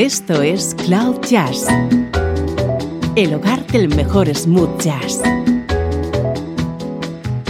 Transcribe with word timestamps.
Esto 0.00 0.40
es 0.40 0.74
Cloud 0.86 1.20
Jazz, 1.28 1.66
el 3.16 3.34
hogar 3.34 3.66
del 3.66 3.94
mejor 3.94 4.34
smooth 4.34 4.80
jazz, 4.80 5.20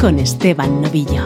con 0.00 0.18
Esteban 0.18 0.82
Novillo. 0.82 1.22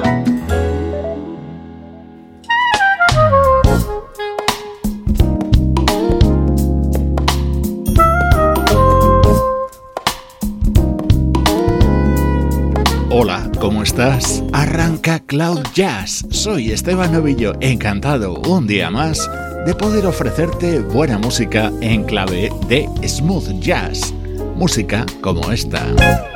Hola, 13.08 13.50
¿cómo 13.58 13.82
estás? 13.82 14.44
Arranca 14.52 15.20
Cloud 15.20 15.62
Jazz. 15.74 16.26
Soy 16.28 16.70
Esteban 16.70 17.12
Novillo, 17.12 17.54
encantado 17.60 18.42
un 18.42 18.66
día 18.66 18.90
más 18.90 19.26
de 19.64 19.74
poder 19.74 20.06
ofrecerte 20.06 20.80
buena 20.80 21.18
música 21.18 21.72
en 21.80 22.04
clave 22.04 22.50
de 22.68 22.88
smooth 23.06 23.60
jazz, 23.60 24.12
música 24.56 25.06
como 25.22 25.50
esta. 25.50 26.33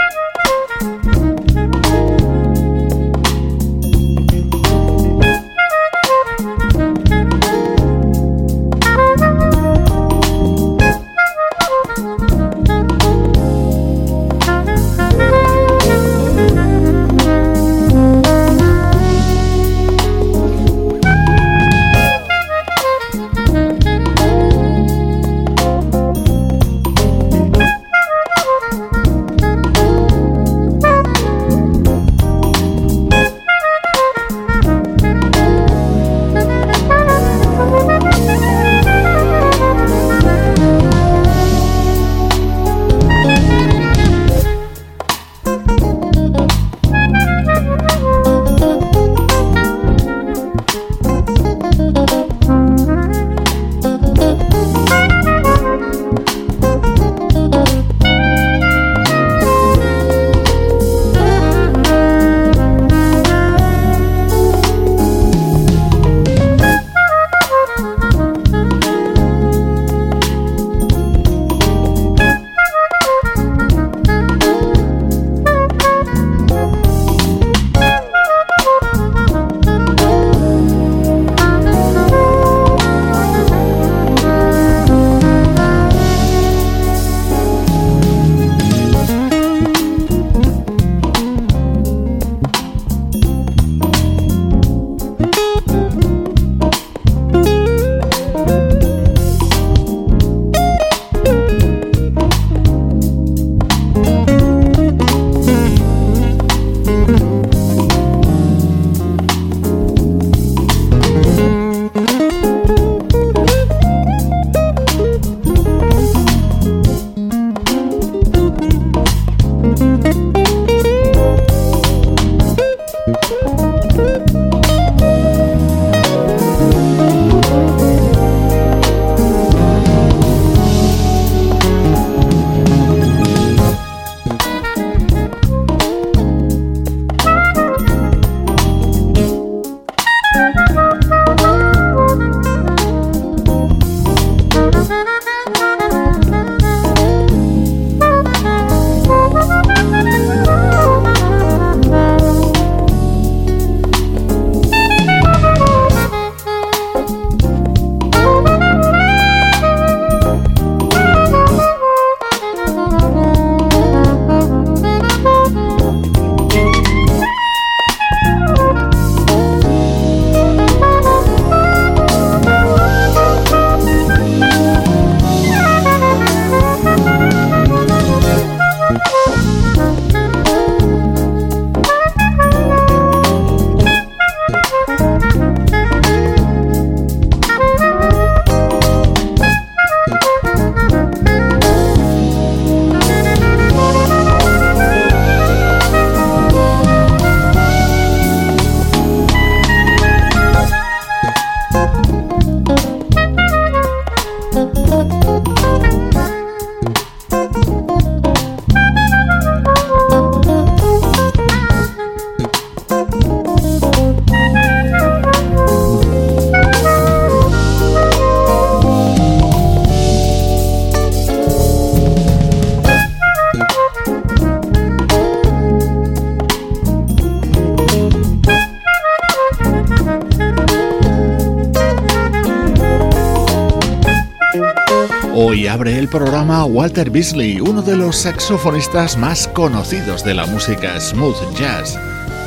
Abre 235.78 235.96
el 235.96 236.08
programa 236.08 236.64
Walter 236.64 237.08
Beasley, 237.08 237.60
uno 237.60 237.82
de 237.82 237.96
los 237.96 238.16
saxofonistas 238.16 239.16
más 239.16 239.46
conocidos 239.46 240.24
de 240.24 240.34
la 240.34 240.44
música 240.44 240.98
smooth 240.98 241.36
jazz. 241.56 241.96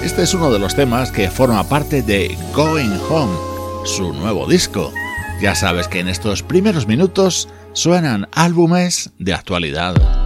Este 0.04 0.24
es 0.24 0.34
uno 0.34 0.52
de 0.52 0.60
los 0.60 0.76
temas 0.76 1.14
que 1.14 1.32
forma 1.32 1.64
parte 1.64 2.02
de 2.02 2.38
Going 2.54 3.00
Home, 3.10 3.34
su 3.86 4.12
nuevo 4.12 4.46
disco. 4.48 4.92
Ya 5.42 5.56
sabes 5.56 5.88
que 5.88 6.02
en 6.02 6.10
estos 6.10 6.44
primeros 6.44 6.88
minutos 6.88 7.48
suenan 7.72 8.28
álbumes 8.34 9.12
de 9.18 9.34
actualidad. 9.34 10.21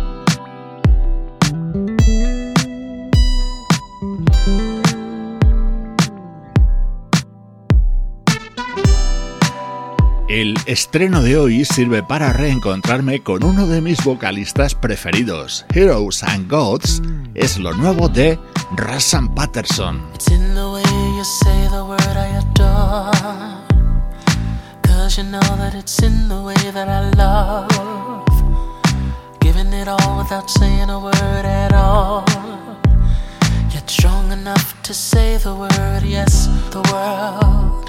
Estreno 10.66 11.22
de 11.22 11.38
hoy 11.38 11.66
sirve 11.66 12.04
para 12.04 12.34
reencontrarme 12.34 13.22
con 13.22 13.44
uno 13.44 13.68
de 13.68 13.82
mis 13.82 14.04
vocalistas 14.04 14.76
preferidos. 14.76 15.66
Heroes 15.74 16.24
and 16.24 16.50
Gods 16.50 17.02
es 17.34 17.58
lo 17.58 17.74
nuevo 17.74 18.10
de 18.10 18.40
Rassan 18.76 19.34
Patterson. 19.36 20.02
Cause 24.82 25.18
you 25.18 25.24
know 25.24 25.40
that 25.58 25.76
it's 25.76 26.02
in 26.02 26.28
the 26.30 26.42
way 26.42 26.56
that 26.72 26.88
I 26.90 27.12
love. 27.16 27.68
Giving 29.40 29.72
it 29.72 29.88
all 29.88 30.18
without 30.18 30.50
saying 30.50 30.90
a 30.90 31.00
word 31.00 31.46
at 31.46 31.74
all. 31.74 32.24
Yet 33.72 33.88
strong 33.88 34.32
enough 34.32 34.74
to 34.82 34.94
say 34.96 35.38
the 35.38 35.54
word, 35.54 36.04
yes, 36.04 36.48
the 36.72 36.82
world 36.92 37.85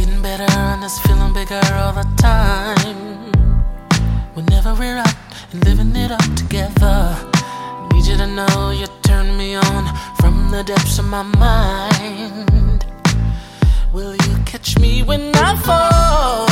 getting 0.00 0.22
better 0.22 0.50
and 0.56 0.82
it's 0.82 0.98
feeling 1.00 1.32
bigger 1.34 1.60
all 1.74 1.92
the 1.92 2.06
time. 2.16 3.32
Whenever 4.34 4.74
we're 4.74 4.96
out 4.96 5.14
and 5.52 5.64
living 5.64 5.94
it 5.94 6.10
up 6.10 6.24
together, 6.34 7.16
need 7.92 8.06
you 8.06 8.16
to 8.16 8.26
know 8.26 8.70
you 8.70 8.86
turn 9.02 9.36
me 9.36 9.56
on 9.56 9.82
from 10.16 10.50
the 10.50 10.62
depths 10.64 10.98
of 10.98 11.04
my 11.04 11.22
mind. 11.22 12.86
Will 13.92 14.14
you 14.14 14.34
catch 14.46 14.78
me 14.78 15.02
when 15.02 15.32
I 15.36 15.56
fall? 15.56 16.49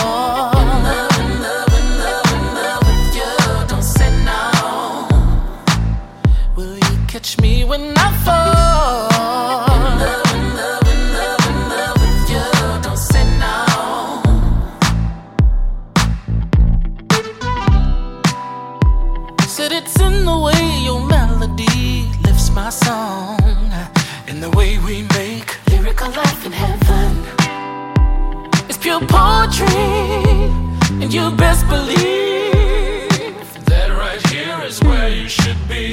You 31.19 31.31
best 31.37 31.67
believe 31.69 32.05
that 33.71 33.89
right 34.03 34.25
here 34.29 34.59
is 34.71 34.81
where 34.89 35.09
you 35.09 35.29
should 35.29 35.61
be. 35.69 35.85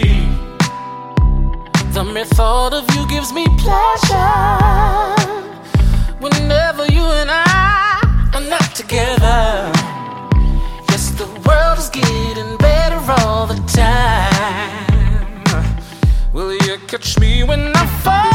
The 1.96 2.04
mere 2.14 2.30
thought 2.40 2.74
of 2.80 2.84
you 2.94 3.02
gives 3.08 3.32
me 3.34 3.46
pleasure. 3.66 5.16
Whenever 6.26 6.84
you 6.96 7.06
and 7.22 7.30
I 7.32 8.30
are 8.36 8.48
not 8.56 8.70
together, 8.82 9.44
yes, 10.90 11.04
the 11.22 11.30
world 11.46 11.78
is 11.84 11.90
getting 11.90 12.52
better 12.58 13.02
all 13.20 13.48
the 13.48 13.60
time. 13.84 14.86
Will 16.34 16.54
you 16.66 16.78
catch 16.92 17.18
me 17.20 17.44
when 17.44 17.76
I 17.76 17.86
fall? 18.04 18.35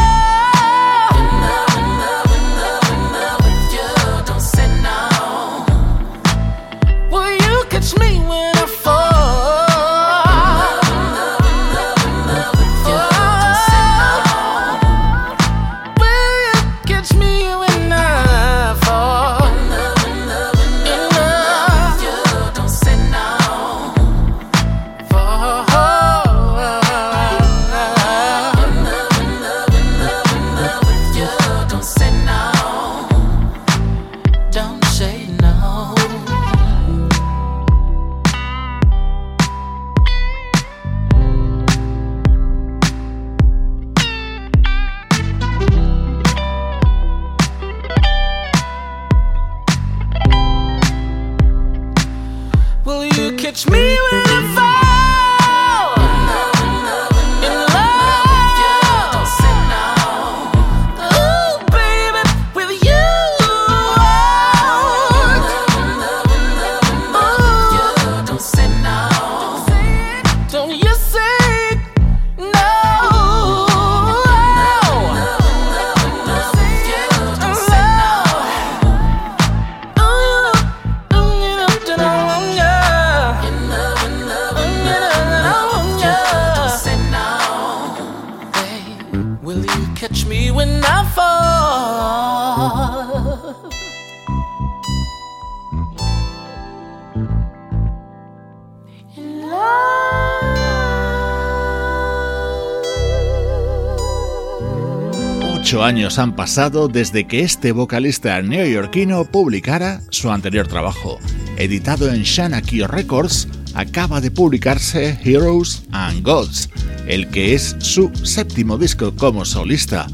Han 106.19 106.35
pasado 106.35 106.89
desde 106.89 107.27
que 107.27 107.41
este 107.41 107.73
vocalista 107.73 108.41
neoyorquino 108.43 109.25
publicara 109.25 110.01
su 110.11 110.31
anterior 110.31 110.67
trabajo. 110.67 111.19
Editado 111.57 112.13
en 112.13 112.23
Shanakio 112.23 112.87
Records, 112.87 113.49
acaba 113.75 114.21
de 114.21 114.31
publicarse 114.31 115.19
Heroes 115.23 115.83
and 115.93 116.23
Gods, 116.23 116.71
el 117.07 117.29
que 117.29 117.55
es 117.55 117.77
su 117.79 118.11
séptimo 118.25 118.79
disco 118.79 119.15
como 119.15 119.45
solista. 119.45 120.07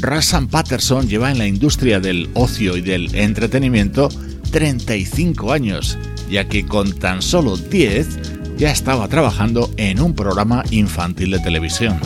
Rassan 0.00 0.48
Patterson 0.48 1.08
lleva 1.08 1.30
en 1.30 1.38
la 1.38 1.46
industria 1.46 2.00
del 2.00 2.30
ocio 2.34 2.76
y 2.76 2.80
del 2.80 3.14
entretenimiento 3.14 4.08
35 4.52 5.52
años, 5.52 5.98
ya 6.30 6.48
que 6.48 6.64
con 6.66 6.92
tan 6.92 7.22
solo 7.22 7.56
10 7.56 8.56
ya 8.56 8.70
estaba 8.70 9.08
trabajando 9.08 9.70
en 9.76 10.00
un 10.00 10.14
programa 10.14 10.64
infantil 10.70 11.32
de 11.32 11.40
televisión. 11.40 11.98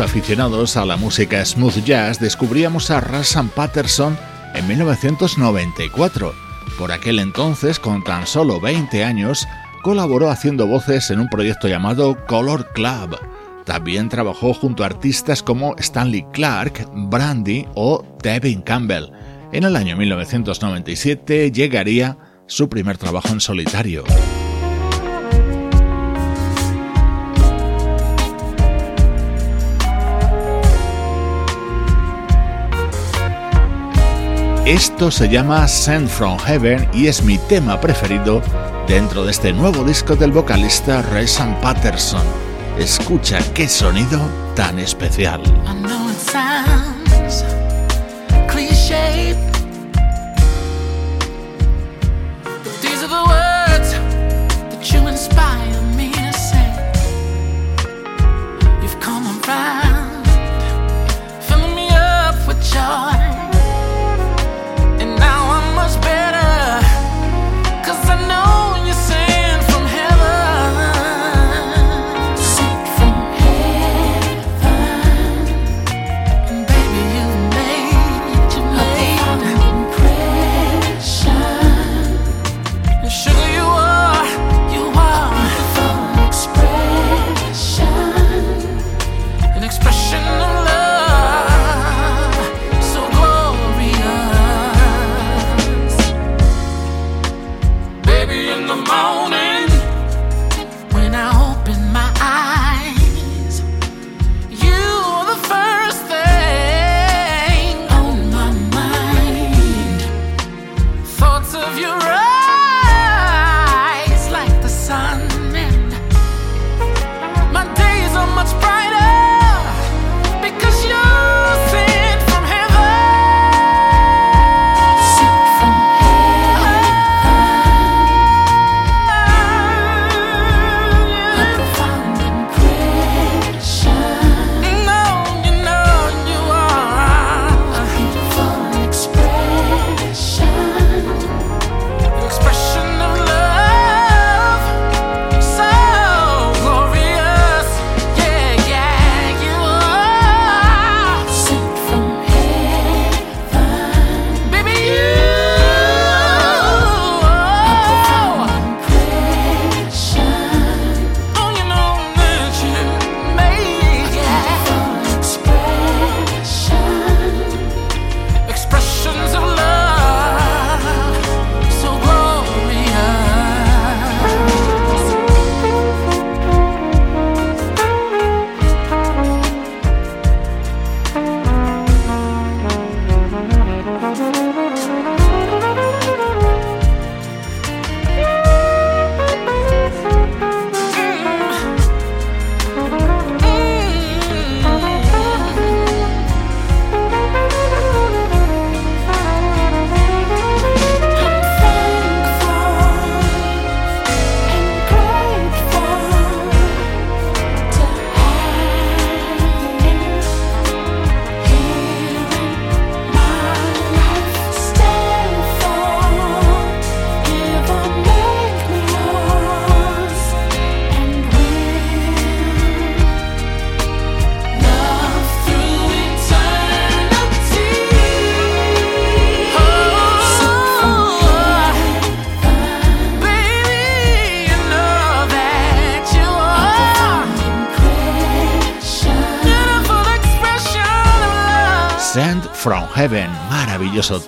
Aficionados 0.00 0.76
a 0.76 0.84
la 0.84 0.96
música 0.96 1.44
smooth 1.44 1.84
jazz 1.84 2.18
descubríamos 2.18 2.90
a 2.90 3.00
Rassan 3.00 3.48
Patterson 3.48 4.16
en 4.54 4.66
1994. 4.66 6.34
Por 6.78 6.90
aquel 6.90 7.18
entonces, 7.18 7.78
con 7.78 8.02
tan 8.02 8.26
solo 8.26 8.60
20 8.60 9.04
años, 9.04 9.46
colaboró 9.82 10.30
haciendo 10.30 10.66
voces 10.66 11.10
en 11.10 11.20
un 11.20 11.28
proyecto 11.28 11.68
llamado 11.68 12.24
Color 12.26 12.72
Club. 12.72 13.18
También 13.64 14.08
trabajó 14.08 14.54
junto 14.54 14.82
a 14.82 14.86
artistas 14.86 15.42
como 15.42 15.76
Stanley 15.76 16.24
Clark, 16.32 16.88
Brandy 16.92 17.66
o 17.74 18.04
Devin 18.22 18.62
Campbell. 18.62 19.10
En 19.52 19.64
el 19.64 19.76
año 19.76 19.96
1997 19.96 21.52
llegaría 21.52 22.18
su 22.46 22.68
primer 22.68 22.98
trabajo 22.98 23.28
en 23.28 23.40
solitario. 23.40 24.04
Esto 34.66 35.10
se 35.10 35.28
llama 35.28 35.68
Send 35.68 36.08
from 36.08 36.38
Heaven 36.38 36.88
y 36.94 37.06
es 37.08 37.22
mi 37.22 37.36
tema 37.36 37.78
preferido 37.78 38.40
dentro 38.88 39.22
de 39.22 39.30
este 39.30 39.52
nuevo 39.52 39.84
disco 39.84 40.16
del 40.16 40.32
vocalista 40.32 41.02
Rayson 41.02 41.54
Patterson. 41.60 42.26
Escucha 42.78 43.40
qué 43.52 43.68
sonido 43.68 44.18
tan 44.56 44.78
especial. 44.78 45.42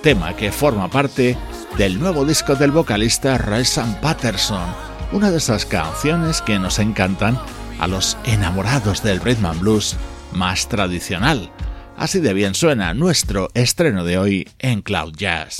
Tema 0.01 0.35
que 0.35 0.51
forma 0.51 0.89
parte 0.89 1.37
del 1.77 1.99
nuevo 1.99 2.25
disco 2.25 2.55
del 2.55 2.71
vocalista 2.71 3.37
Rayson 3.37 3.95
Patterson, 4.01 4.63
una 5.11 5.29
de 5.29 5.37
esas 5.37 5.67
canciones 5.67 6.41
que 6.41 6.57
nos 6.57 6.79
encantan 6.79 7.39
a 7.79 7.87
los 7.87 8.17
enamorados 8.25 9.03
del 9.03 9.19
rhythm 9.19 9.59
blues 9.59 9.95
más 10.33 10.67
tradicional. 10.67 11.51
Así 11.95 12.19
de 12.19 12.33
bien 12.33 12.55
suena 12.55 12.95
nuestro 12.95 13.49
estreno 13.53 14.03
de 14.03 14.17
hoy 14.17 14.49
en 14.57 14.81
Cloud 14.81 15.13
Jazz. 15.15 15.57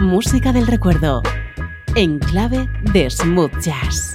Música 0.00 0.52
del 0.52 0.66
recuerdo, 0.66 1.22
en 1.94 2.18
clave 2.18 2.68
de 2.92 3.08
smooth 3.08 3.58
jazz. 3.58 4.11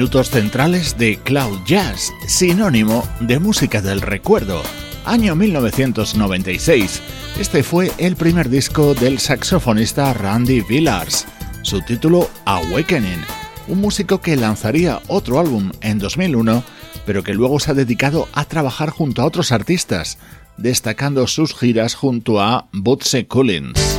Minutos 0.00 0.30
centrales 0.30 0.96
de 0.96 1.18
Cloud 1.18 1.58
Jazz, 1.66 2.10
sinónimo 2.26 3.06
de 3.20 3.38
música 3.38 3.82
del 3.82 4.00
recuerdo. 4.00 4.62
Año 5.04 5.36
1996. 5.36 7.02
Este 7.38 7.62
fue 7.62 7.92
el 7.98 8.16
primer 8.16 8.48
disco 8.48 8.94
del 8.94 9.18
saxofonista 9.18 10.14
Randy 10.14 10.62
Villars. 10.62 11.26
Su 11.60 11.82
título 11.82 12.30
Awakening, 12.46 13.20
un 13.68 13.82
músico 13.82 14.22
que 14.22 14.36
lanzaría 14.36 15.02
otro 15.06 15.38
álbum 15.38 15.70
en 15.82 15.98
2001, 15.98 16.64
pero 17.04 17.22
que 17.22 17.34
luego 17.34 17.60
se 17.60 17.72
ha 17.72 17.74
dedicado 17.74 18.26
a 18.32 18.46
trabajar 18.46 18.88
junto 18.88 19.20
a 19.20 19.26
otros 19.26 19.52
artistas, 19.52 20.16
destacando 20.56 21.26
sus 21.26 21.54
giras 21.54 21.94
junto 21.94 22.40
a 22.40 22.70
Bootsy 22.72 23.24
Collins. 23.24 23.89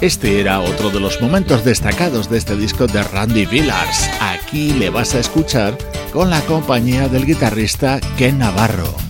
Este 0.00 0.40
era 0.40 0.60
otro 0.60 0.88
de 0.88 0.98
los 0.98 1.20
momentos 1.20 1.62
destacados 1.62 2.30
de 2.30 2.38
este 2.38 2.56
disco 2.56 2.86
de 2.86 3.02
Randy 3.02 3.44
Villars. 3.44 4.08
Aquí 4.20 4.72
le 4.72 4.88
vas 4.88 5.14
a 5.14 5.20
escuchar 5.20 5.76
con 6.10 6.30
la 6.30 6.40
compañía 6.46 7.06
del 7.08 7.26
guitarrista 7.26 8.00
Ken 8.16 8.38
Navarro. 8.38 9.09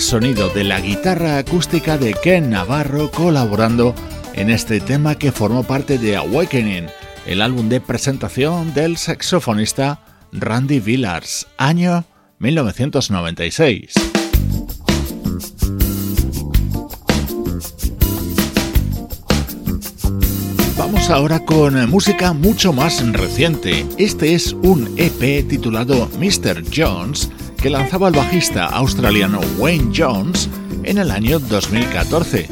Sonido 0.00 0.48
de 0.48 0.64
la 0.64 0.80
guitarra 0.80 1.38
acústica 1.38 1.98
de 1.98 2.14
Ken 2.14 2.50
Navarro 2.50 3.10
colaborando 3.10 3.94
en 4.34 4.48
este 4.48 4.80
tema 4.80 5.16
que 5.16 5.32
formó 5.32 5.64
parte 5.64 5.98
de 5.98 6.16
Awakening, 6.16 6.86
el 7.26 7.42
álbum 7.42 7.68
de 7.68 7.80
presentación 7.80 8.72
del 8.72 8.96
saxofonista 8.96 10.00
Randy 10.32 10.80
Villars, 10.80 11.46
año 11.58 12.04
1996. 12.38 13.92
Vamos 20.76 21.10
ahora 21.10 21.40
con 21.40 21.88
música 21.90 22.32
mucho 22.32 22.72
más 22.72 23.06
reciente. 23.12 23.86
Este 23.98 24.34
es 24.34 24.52
un 24.52 24.94
EP 24.96 25.46
titulado 25.46 26.08
Mr. 26.18 26.64
Jones 26.74 27.30
que 27.66 27.70
lanzaba 27.70 28.06
el 28.06 28.14
bajista 28.14 28.66
australiano 28.66 29.40
Wayne 29.58 29.90
Jones 29.92 30.48
en 30.84 30.98
el 30.98 31.10
año 31.10 31.40
2014. 31.40 32.48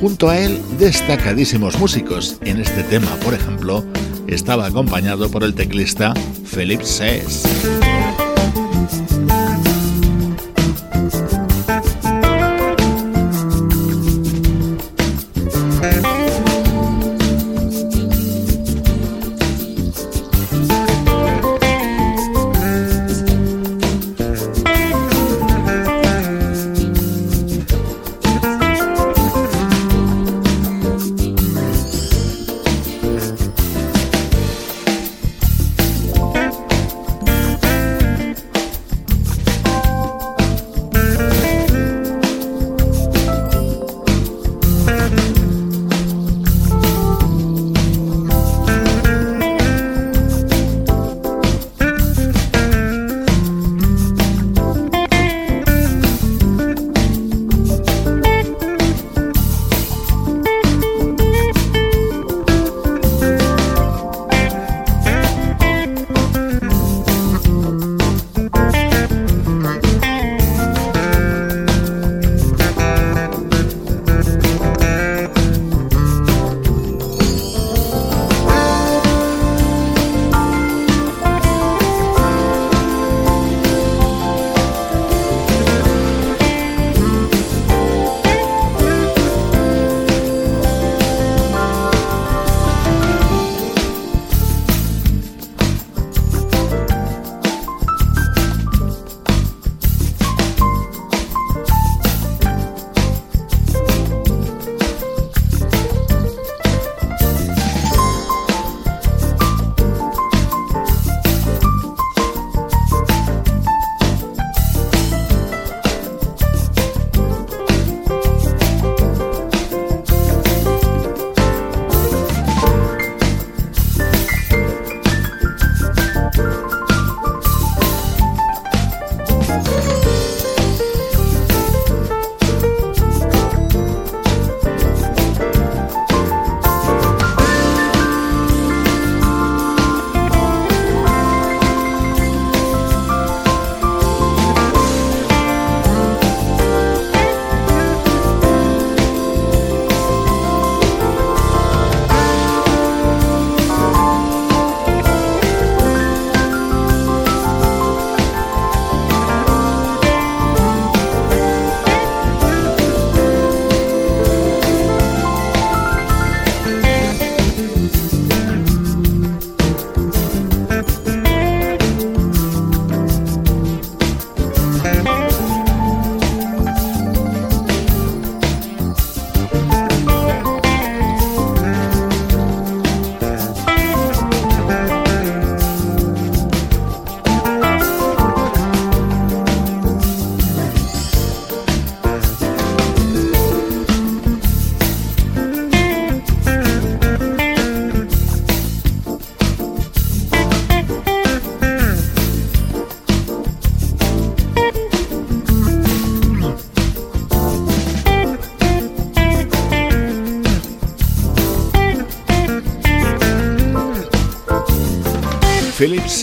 Junto 0.00 0.30
a 0.30 0.38
él, 0.38 0.58
destacadísimos 0.78 1.78
músicos. 1.78 2.38
En 2.40 2.62
este 2.62 2.82
tema, 2.84 3.10
por 3.16 3.34
ejemplo, 3.34 3.84
estaba 4.26 4.64
acompañado 4.64 5.30
por 5.30 5.44
el 5.44 5.54
teclista 5.54 6.14
Philip 6.50 6.80
Sess. 6.80 7.44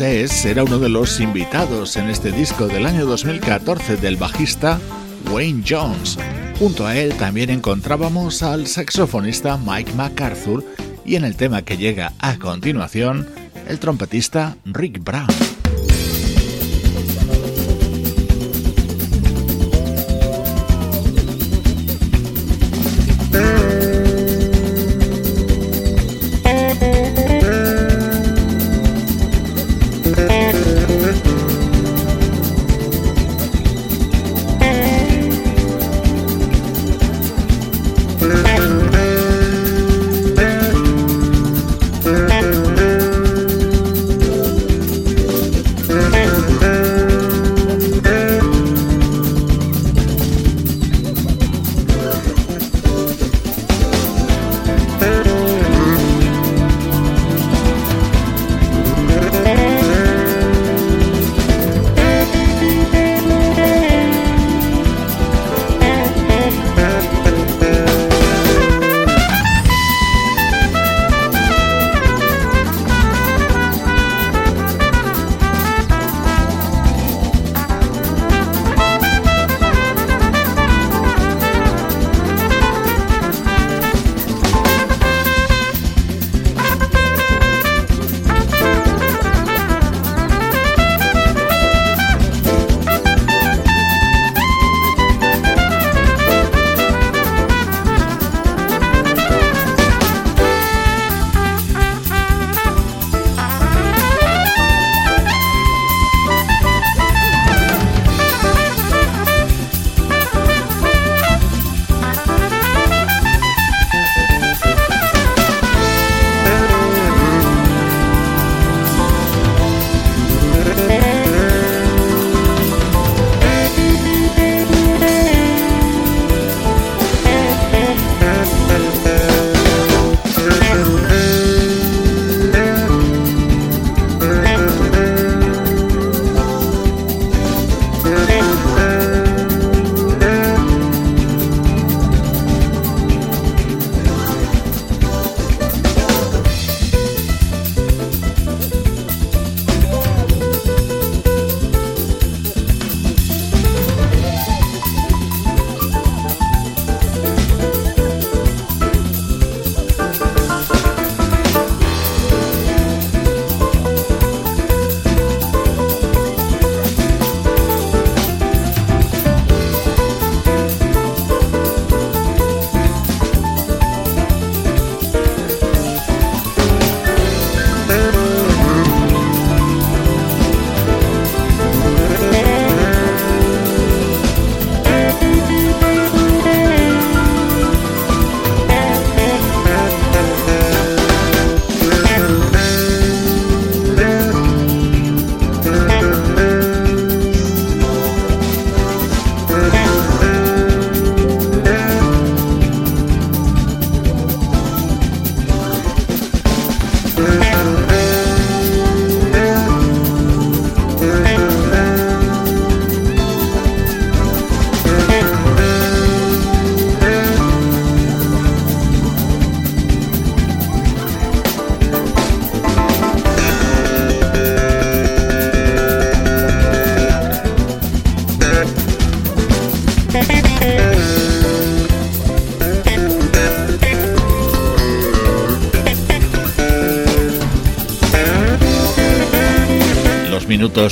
Era 0.01 0.63
uno 0.63 0.79
de 0.79 0.89
los 0.89 1.19
invitados 1.19 1.95
en 1.95 2.09
este 2.09 2.31
disco 2.31 2.67
del 2.67 2.87
año 2.87 3.05
2014 3.05 3.97
del 3.97 4.15
bajista 4.15 4.79
Wayne 5.29 5.63
Jones. 5.67 6.17
Junto 6.57 6.87
a 6.87 6.97
él 6.97 7.13
también 7.13 7.51
encontrábamos 7.51 8.41
al 8.41 8.65
saxofonista 8.65 9.59
Mike 9.63 9.93
MacArthur 9.93 10.65
y 11.05 11.17
en 11.17 11.23
el 11.23 11.35
tema 11.35 11.61
que 11.61 11.77
llega 11.77 12.13
a 12.17 12.39
continuación, 12.39 13.27
el 13.67 13.77
trompetista 13.77 14.57
Rick 14.65 15.03
Brown. 15.03 15.50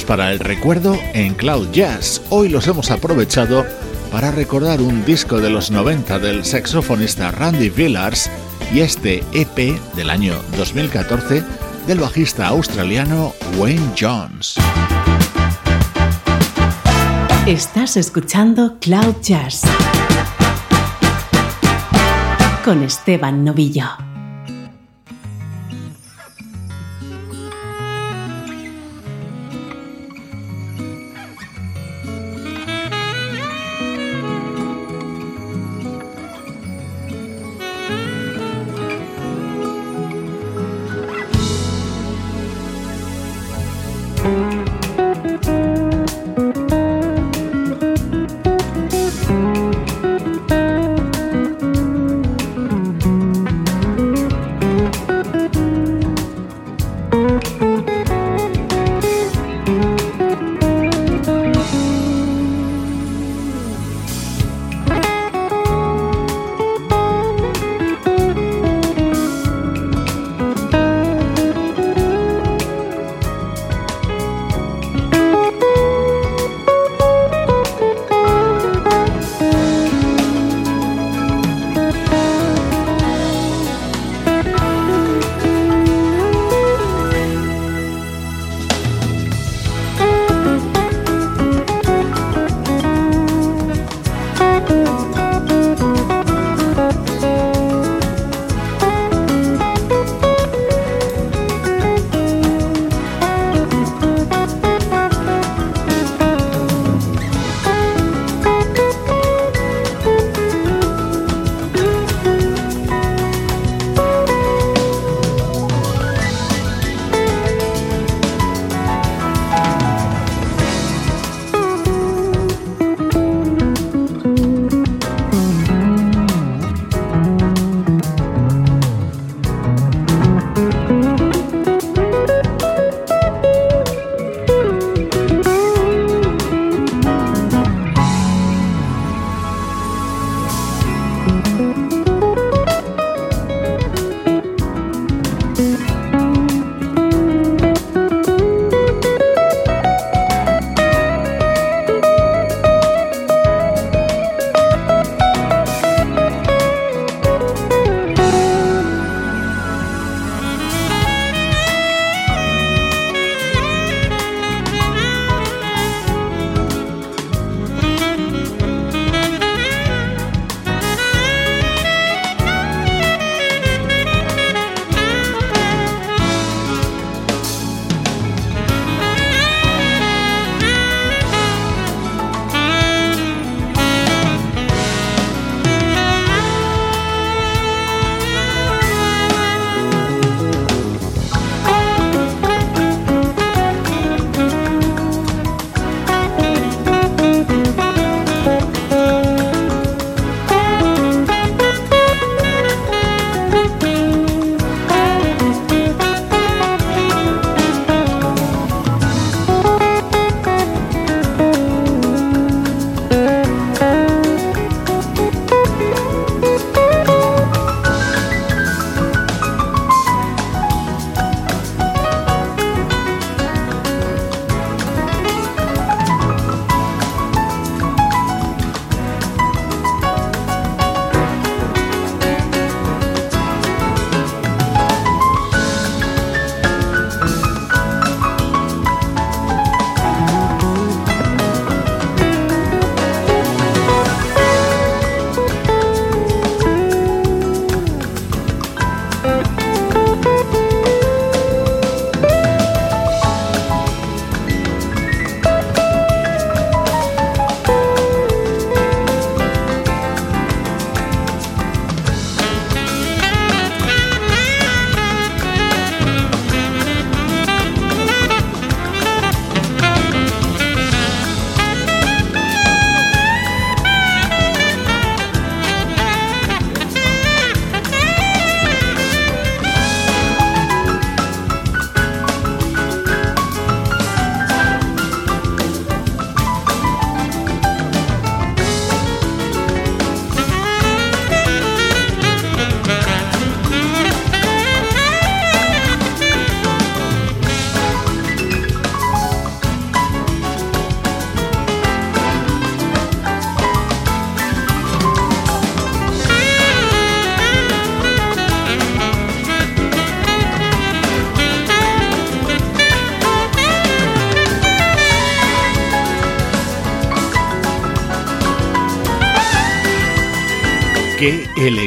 Para 0.09 0.31
el 0.31 0.39
recuerdo 0.39 0.97
en 1.13 1.35
Cloud 1.35 1.69
Jazz. 1.71 2.23
Hoy 2.31 2.49
los 2.49 2.65
hemos 2.65 2.89
aprovechado 2.89 3.63
para 4.11 4.31
recordar 4.31 4.81
un 4.81 5.05
disco 5.05 5.39
de 5.39 5.51
los 5.51 5.69
90 5.69 6.17
del 6.17 6.43
saxofonista 6.45 7.29
Randy 7.29 7.69
Villars 7.69 8.27
y 8.73 8.79
este 8.79 9.23
EP 9.33 9.79
del 9.95 10.09
año 10.09 10.33
2014 10.57 11.43
del 11.85 11.99
bajista 11.99 12.47
australiano 12.47 13.35
Wayne 13.55 13.93
Jones. 13.99 14.55
Estás 17.45 17.95
escuchando 17.95 18.79
Cloud 18.79 19.17
Jazz 19.21 19.61
con 22.65 22.81
Esteban 22.81 23.43
Novillo. 23.43 24.08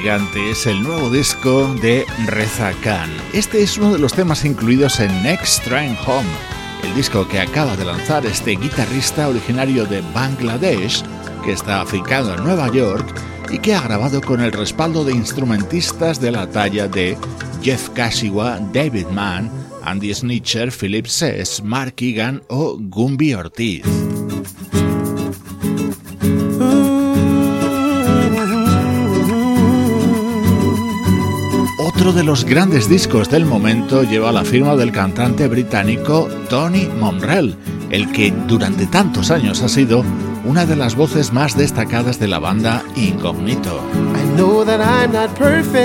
Es 0.05 0.67
el 0.67 0.83
nuevo 0.83 1.11
disco 1.11 1.73
de 1.81 2.05
Reza 2.27 2.73
Khan. 2.83 3.09
Este 3.33 3.63
es 3.63 3.79
uno 3.79 3.93
de 3.93 4.01
los 4.01 4.13
temas 4.13 4.45
incluidos 4.45 4.99
en 4.99 5.23
Next 5.23 5.63
Train 5.63 5.97
Home, 6.07 6.29
el 6.83 6.93
disco 6.97 7.29
que 7.29 7.39
acaba 7.39 7.77
de 7.77 7.85
lanzar 7.85 8.27
este 8.27 8.57
guitarrista 8.57 9.29
originario 9.29 9.87
de 9.87 10.01
Bangladesh, 10.13 11.05
que 11.45 11.53
está 11.53 11.83
afincado 11.83 12.35
en 12.35 12.43
Nueva 12.43 12.69
York 12.73 13.15
y 13.53 13.61
que 13.61 13.77
ha 13.77 13.83
grabado 13.83 14.21
con 14.21 14.41
el 14.41 14.51
respaldo 14.51 15.05
de 15.05 15.13
instrumentistas 15.13 16.21
de 16.21 16.33
la 16.33 16.51
talla 16.51 16.89
de 16.89 17.17
Jeff 17.63 17.91
Kashiwa, 17.91 18.59
David 18.73 19.07
Mann, 19.07 19.53
Andy 19.85 20.13
Snitcher, 20.13 20.73
Philip 20.73 21.07
Sess, 21.07 21.63
Mark 21.63 21.95
Egan 21.99 22.43
o 22.49 22.77
Gumby 22.77 23.35
Ortiz. 23.35 24.02
Otro 32.03 32.15
de 32.15 32.25
los 32.25 32.45
grandes 32.45 32.89
discos 32.89 33.31
del 33.31 33.45
momento 33.45 34.03
lleva 34.03 34.33
la 34.33 34.43
firma 34.43 34.75
del 34.75 34.91
cantante 34.91 35.47
británico 35.47 36.29
Tony 36.51 36.89
Monrell, 36.99 37.55
el 37.93 38.11
que 38.11 38.35
durante 38.49 38.87
tantos 38.89 39.31
años 39.31 39.63
ha 39.63 39.69
sido 39.69 40.03
una 40.45 40.67
de 40.67 40.75
las 40.75 40.97
voces 40.97 41.33
más 41.33 41.57
destacadas 41.57 42.19
de 42.19 42.27
la 42.27 42.41
banda 42.41 42.83
Incognito. 42.97 43.81
I 44.17 44.37
know 44.37 44.65
that 44.65 44.81
I'm 44.81 45.13
not 45.13 45.31
perfect, 45.39 45.79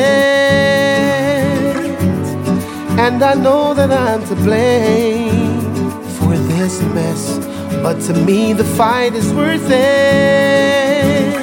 and 2.98 3.24
I 3.24 3.36
know 3.36 3.76
that 3.76 3.92
I'm 3.92 4.24
to 4.28 4.36
blame 4.44 5.92
for 6.20 6.36
this 6.48 6.82
mess. 6.96 7.40
But 7.84 8.02
to 8.08 8.16
me, 8.26 8.54
the 8.54 8.66
fight 8.76 9.14
is 9.14 9.32
worth 9.34 9.70
it, 9.70 11.36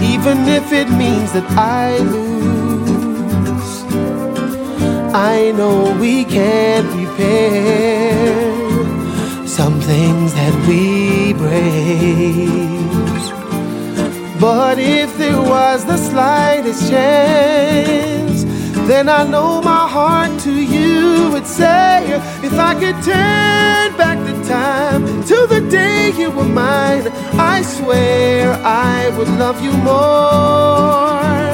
even 0.00 0.48
if 0.48 0.72
it 0.72 0.88
means 0.88 1.34
that 1.34 1.44
I 1.50 1.98
lose. 1.98 2.37
I 5.14 5.52
know 5.52 5.96
we 5.98 6.24
can't 6.24 6.86
repair 6.94 8.38
some 9.46 9.80
things 9.80 10.34
that 10.34 10.54
we 10.68 11.32
break. 11.32 12.48
But 14.40 14.78
if 14.78 15.16
there 15.18 15.40
was 15.40 15.84
the 15.84 15.96
slightest 15.96 16.90
chance, 16.90 18.44
then 18.86 19.08
I 19.08 19.26
know 19.26 19.62
my 19.62 19.88
heart 19.88 20.38
to 20.40 20.52
you 20.52 21.30
would 21.32 21.46
say, 21.46 22.04
if 22.42 22.52
I 22.58 22.74
could 22.74 23.02
turn 23.02 23.96
back 23.96 24.18
the 24.26 24.34
time 24.46 25.24
to 25.24 25.46
the 25.46 25.60
day 25.70 26.12
you 26.16 26.30
were 26.30 26.44
mine, 26.44 27.08
I 27.32 27.62
swear 27.62 28.52
I 28.62 29.08
would 29.16 29.28
love 29.38 29.60
you 29.62 29.72
more. 29.72 31.47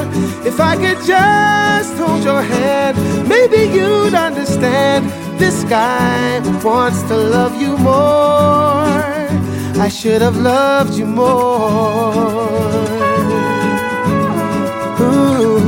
If 0.45 0.59
I 0.59 0.75
could 0.75 1.03
just 1.05 1.97
hold 1.97 2.23
your 2.23 2.41
hand, 2.41 2.95
maybe 3.27 3.61
you'd 3.75 4.13
understand 4.13 5.09
this 5.39 5.63
guy 5.63 6.39
wants 6.63 7.01
to 7.09 7.17
love 7.17 7.59
you 7.59 7.77
more. 7.77 9.15
I 9.85 9.89
should 9.89 10.21
have 10.21 10.37
loved 10.37 10.93
you 10.93 11.05
more. 11.05 12.13
Ooh. 15.01 15.59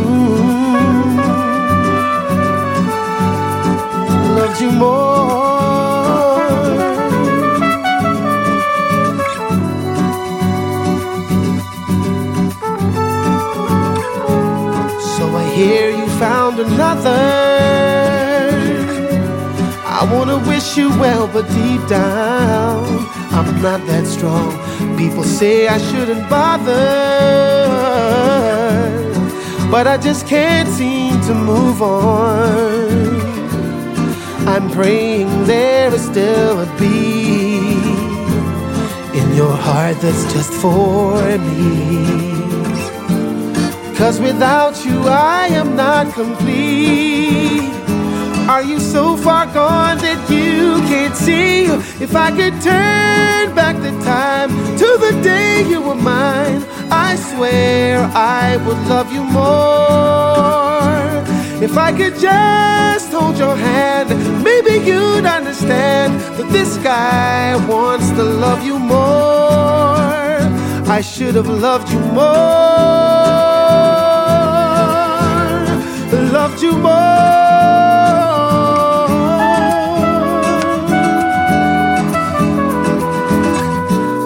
Loved 4.37 4.61
you 4.61 4.71
more. 4.71 5.56
Another. 16.59 17.57
I 19.99 20.03
wanna 20.13 20.37
wish 20.47 20.77
you 20.77 20.89
well, 20.99 21.27
but 21.27 21.47
deep 21.49 21.87
down, 21.87 22.83
I'm 23.31 23.61
not 23.61 23.85
that 23.87 24.05
strong. 24.05 24.51
People 24.97 25.23
say 25.23 25.67
I 25.67 25.77
shouldn't 25.77 26.29
bother, 26.29 26.87
but 29.71 29.87
I 29.87 29.97
just 29.97 30.27
can't 30.27 30.69
seem 30.69 31.19
to 31.21 31.33
move 31.33 31.81
on. 31.81 33.17
I'm 34.47 34.69
praying 34.71 35.45
there 35.45 35.93
is 35.93 36.05
still 36.05 36.61
a 36.61 36.65
beat 36.79 37.87
in 39.19 39.35
your 39.35 39.55
heart 39.55 39.97
that's 40.01 40.31
just 40.33 40.53
for 40.53 41.21
me. 41.37 42.46
Cause 43.97 44.19
without 44.19 44.85
you, 44.85 45.01
I 45.07 45.47
am 45.47 45.75
not 45.75 46.13
complete. 46.13 47.73
Are 48.47 48.61
you 48.61 48.79
so 48.79 49.17
far 49.17 49.47
gone 49.47 49.97
that 49.97 50.29
you 50.29 50.75
can't 50.87 51.15
see? 51.15 51.65
If 51.99 52.15
I 52.15 52.29
could 52.29 52.53
turn 52.61 53.55
back 53.55 53.75
the 53.81 53.89
time 54.05 54.49
to 54.77 54.87
the 55.05 55.19
day 55.23 55.67
you 55.67 55.81
were 55.81 55.95
mine, 55.95 56.63
I 56.91 57.15
swear 57.15 57.99
I 58.13 58.57
would 58.65 58.77
love 58.87 59.11
you 59.11 59.23
more. 59.23 60.37
If 61.59 61.75
I 61.75 61.91
could 61.91 62.19
just 62.19 63.11
hold 63.11 63.39
your 63.39 63.55
hand, 63.55 64.09
maybe 64.43 64.73
you'd 64.85 65.25
understand 65.25 66.19
that 66.37 66.47
this 66.51 66.77
guy 66.77 67.55
wants 67.65 68.11
to 68.11 68.23
love 68.23 68.63
you 68.63 68.77
more. 68.77 70.37
I 70.87 71.01
should 71.01 71.33
have 71.33 71.49
loved 71.49 71.89
you 71.89 71.99
more. 71.99 73.16
Loved 76.31 76.61
you 76.61 76.73
more. 76.73 76.91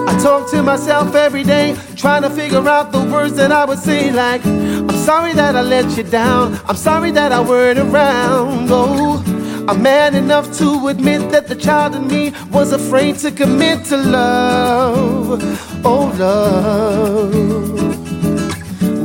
I 0.07 0.19
talk 0.21 0.49
to 0.51 0.63
myself 0.63 1.15
every 1.15 1.43
day, 1.43 1.75
trying 1.95 2.23
to 2.23 2.29
figure 2.29 2.67
out 2.67 2.91
the 2.91 2.99
words 2.99 3.35
that 3.35 3.51
I 3.51 3.65
would 3.65 3.79
say. 3.79 4.11
Like, 4.11 4.43
I'm 4.45 4.89
sorry 4.89 5.33
that 5.33 5.55
I 5.55 5.61
let 5.61 5.95
you 5.95 6.03
down. 6.03 6.59
I'm 6.65 6.75
sorry 6.75 7.11
that 7.11 7.31
I 7.31 7.39
weren't 7.39 7.79
around. 7.79 8.69
Oh, 8.71 9.23
I'm 9.67 9.81
man 9.81 10.15
enough 10.15 10.51
to 10.57 10.87
admit 10.87 11.31
that 11.31 11.47
the 11.47 11.55
child 11.55 11.95
in 11.95 12.07
me 12.07 12.33
was 12.51 12.71
afraid 12.71 13.17
to 13.19 13.31
commit 13.31 13.85
to 13.85 13.97
love. 13.97 15.41
Oh, 15.85 16.11
love. 16.17 18.00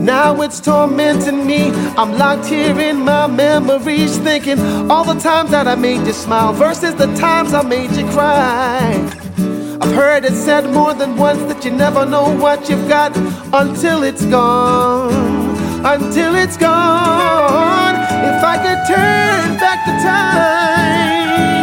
Now 0.06 0.40
it's 0.42 0.60
tormenting 0.60 1.44
me. 1.48 1.72
I'm 1.98 2.16
locked 2.16 2.46
here 2.46 2.78
in 2.78 2.98
my 2.98 3.26
memories, 3.26 4.16
thinking 4.18 4.60
all 4.88 5.02
the 5.02 5.18
times 5.18 5.50
that 5.50 5.66
I 5.66 5.74
made 5.74 6.06
you 6.06 6.12
smile 6.12 6.52
versus 6.52 6.94
the 6.94 7.12
times 7.16 7.52
I 7.52 7.62
made 7.62 7.90
you 7.90 8.06
cry. 8.10 8.92
I've 9.80 9.94
heard 9.96 10.24
it 10.24 10.34
said 10.34 10.72
more 10.72 10.94
than 10.94 11.16
once 11.16 11.42
that 11.52 11.64
you 11.64 11.72
never 11.72 12.06
know 12.06 12.32
what 12.36 12.70
you've 12.70 12.88
got 12.88 13.16
until 13.52 14.04
it's 14.04 14.24
gone. 14.26 15.12
Until 15.84 16.36
it's 16.36 16.56
gone. 16.56 17.96
If 18.30 18.44
I 18.44 18.56
could 18.62 18.80
turn 18.86 19.58
back 19.58 19.86
the 19.86 19.92
time. 20.06 21.55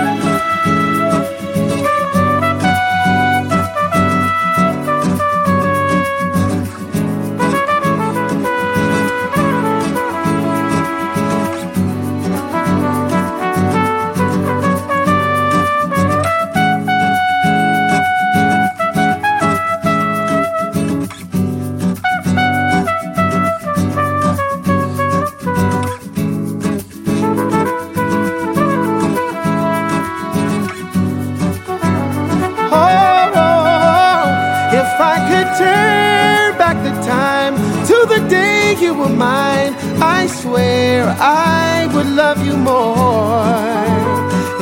Were 39.03 39.15
mine, 39.15 39.73
I 40.01 40.27
swear 40.27 41.15
I 41.19 41.87
would 41.93 42.07
love 42.07 42.45
you 42.45 42.55
more. 42.55 43.43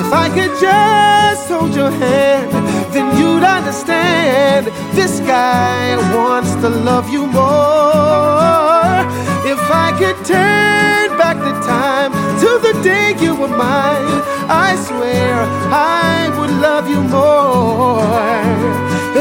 If 0.01 0.09
I 0.23 0.27
could 0.35 0.53
just 0.59 1.49
hold 1.49 1.75
your 1.75 1.91
hand, 1.91 2.51
then 2.93 3.07
you'd 3.17 3.43
understand 3.43 4.67
this 4.93 5.19
guy 5.21 5.97
wants 6.15 6.53
to 6.63 6.69
love 6.69 7.09
you 7.09 7.23
more. 7.27 8.95
If 9.53 9.61
I 9.85 9.89
could 9.99 10.19
turn 10.25 11.00
day 12.83 13.15
you 13.19 13.35
were 13.35 13.47
mine, 13.47 14.21
I 14.49 14.75
swear 14.87 15.33
I 15.71 16.29
would 16.37 16.53
love 16.67 16.89
you 16.89 17.01
more. 17.01 18.01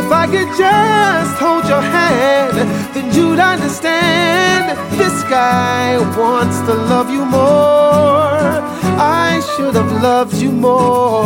If 0.01 0.11
I 0.13 0.27
could 0.27 0.51
just 0.57 1.35
hold 1.39 1.65
your 1.69 1.83
hand, 1.83 2.57
then 2.95 3.07
you'd 3.15 3.39
understand. 3.39 4.79
This 4.99 5.23
guy 5.25 5.99
wants 6.17 6.59
to 6.61 6.75
love 6.75 7.11
you 7.11 7.25
more. 7.25 8.61
I 8.99 9.41
should 9.51 9.75
have 9.75 9.93
loved 10.03 10.35
you 10.35 10.53
more. 10.53 11.25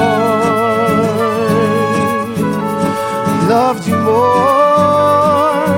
Loved 3.49 3.87
you 3.87 3.97
more. 3.99 5.74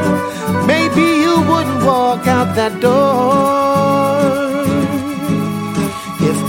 Maybe 0.66 1.06
you 1.24 1.34
wouldn't 1.50 1.84
walk 1.84 2.26
out 2.26 2.54
that 2.56 2.80
door. 2.80 4.25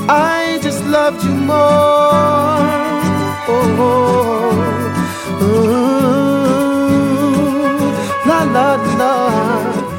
I 0.09 0.59
just 0.61 0.83
loved 0.85 1.23
you 1.23 1.31
more. 1.31 1.57
Oh, 3.49 3.75
oh. 3.79 4.07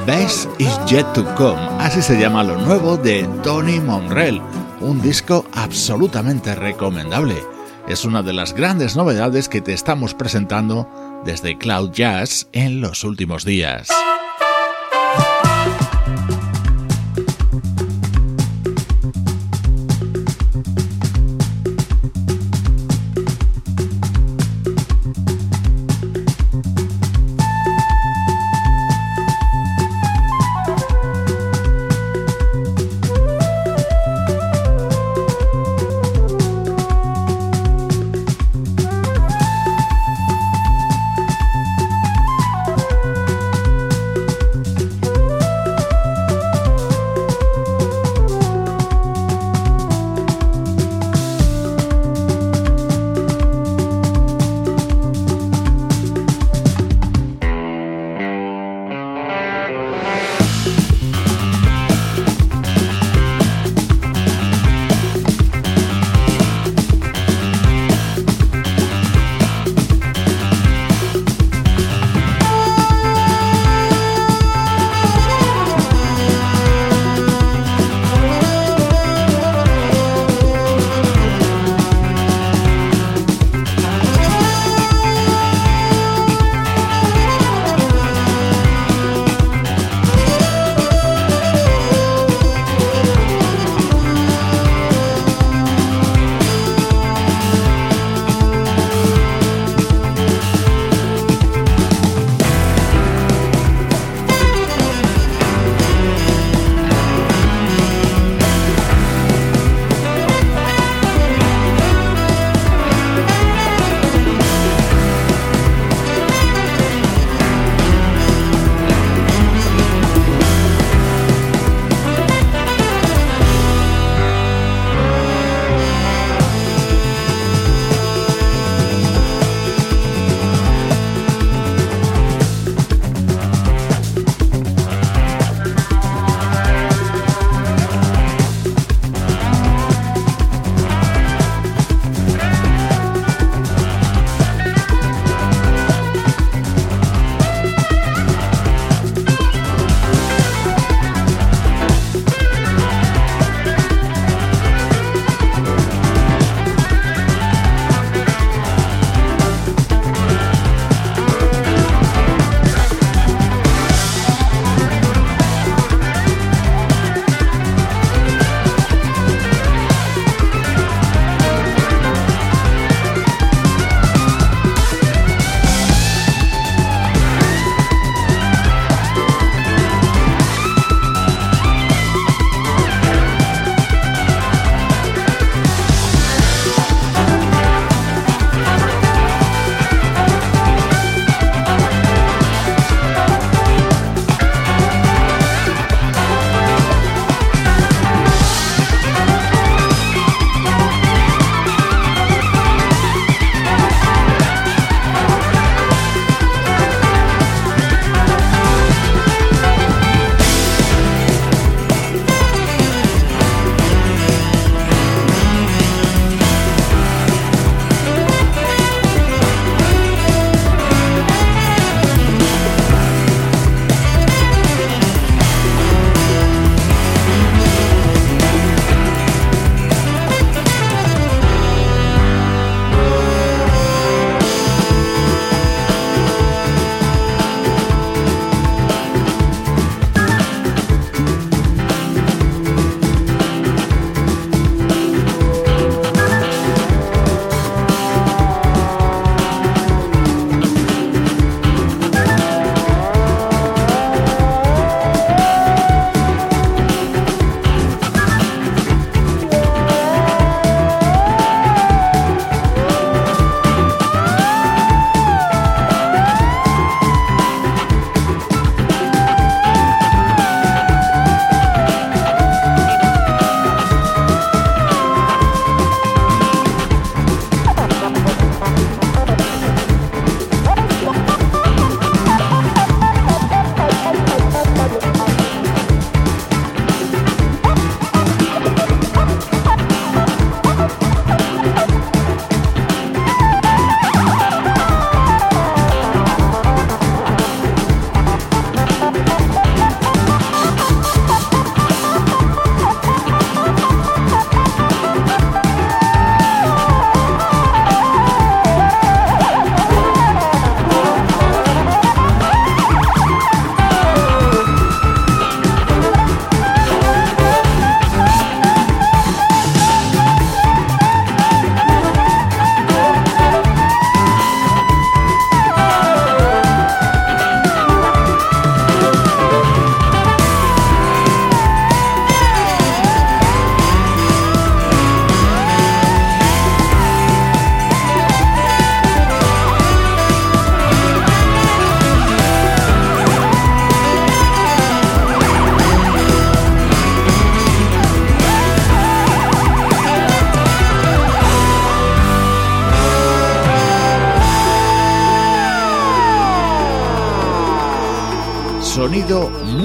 Best 0.06 0.48
is 0.58 0.78
Yet 0.90 1.12
to 1.14 1.24
Come, 1.36 1.60
así 1.78 2.00
se 2.02 2.18
llama 2.18 2.42
lo 2.42 2.56
nuevo 2.56 2.96
de 2.96 3.28
Tony 3.42 3.78
Monrell, 3.80 4.40
un 4.80 5.02
disco 5.02 5.44
absolutamente 5.52 6.54
recomendable. 6.54 7.36
Es 7.88 8.04
una 8.04 8.22
de 8.22 8.32
las 8.32 8.54
grandes 8.54 8.96
novedades 8.96 9.48
que 9.48 9.60
te 9.60 9.72
estamos 9.72 10.14
presentando 10.14 10.88
desde 11.24 11.58
Cloud 11.58 11.90
Jazz 11.92 12.48
en 12.52 12.80
los 12.80 13.04
últimos 13.04 13.44
días. 13.44 13.88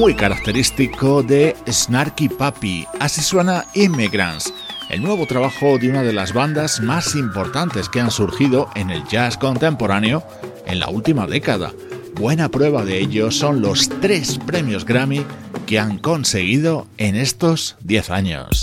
Muy 0.03 0.15
característico 0.15 1.23
de 1.23 1.55
Snarky 1.65 2.27
Puppy. 2.27 2.85
Así 2.99 3.21
suena 3.21 3.65
Immigrants, 3.73 4.53
el 4.89 5.01
nuevo 5.01 5.25
trabajo 5.27 5.77
de 5.77 5.89
una 5.89 6.03
de 6.03 6.11
las 6.11 6.33
bandas 6.33 6.81
más 6.81 7.15
importantes 7.15 7.87
que 7.87 8.01
han 8.01 8.11
surgido 8.11 8.69
en 8.75 8.89
el 8.89 9.05
jazz 9.07 9.37
contemporáneo 9.37 10.21
en 10.65 10.81
la 10.81 10.89
última 10.89 11.25
década. 11.25 11.71
Buena 12.15 12.49
prueba 12.49 12.83
de 12.83 12.99
ello 12.99 13.31
son 13.31 13.61
los 13.61 13.87
tres 14.01 14.39
premios 14.45 14.83
Grammy 14.83 15.25
que 15.67 15.79
han 15.79 15.99
conseguido 15.99 16.85
en 16.97 17.15
estos 17.15 17.77
10 17.79 18.09
años. 18.09 18.62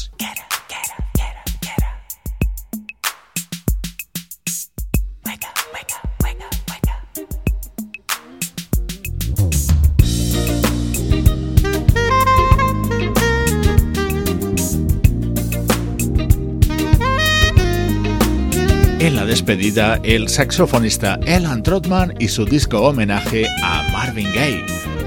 En 19.10 19.16
la 19.16 19.26
despedida, 19.26 20.00
el 20.04 20.28
saxofonista 20.28 21.18
Elan 21.26 21.64
Trotman 21.64 22.14
y 22.20 22.28
su 22.28 22.44
disco 22.44 22.82
homenaje 22.82 23.44
a 23.64 23.82
Marvin 23.90 24.28
Gaye. 24.32 24.64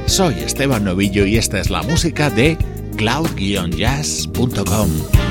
Soy 0.08 0.34
Esteban 0.46 0.84
Novillo 0.84 1.26
y 1.26 1.38
esta 1.38 1.62
es 1.62 1.70
la 1.70 1.84
música 1.84 2.30
de 2.30 2.58
cloud-jazz.com. 2.98 5.23